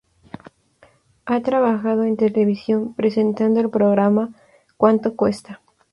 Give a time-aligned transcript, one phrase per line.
[1.25, 4.33] Ha trabajado en televisión presentando el programa
[4.75, 5.61] "¿Cuánto Cuesta?